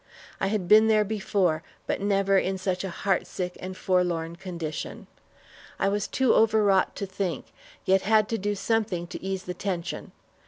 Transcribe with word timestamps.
I 0.39 0.47
had 0.47 0.67
been 0.67 0.87
there 0.87 1.03
before, 1.03 1.61
but 1.85 2.01
never 2.01 2.35
in 2.35 2.57
such 2.57 2.83
a 2.83 2.89
heartsick 2.89 3.55
and 3.59 3.77
forlorn 3.77 4.35
condition. 4.35 5.05
I 5.77 5.89
was 5.89 6.07
too 6.07 6.33
overwrought 6.33 6.95
to 6.95 7.05
think, 7.05 7.45
yet 7.85 8.01
had 8.01 8.27
to 8.29 8.39
do 8.39 8.55
something 8.55 9.05
to 9.05 9.23
ease 9.23 9.43
the 9.43 9.53
tension. 9.53 10.11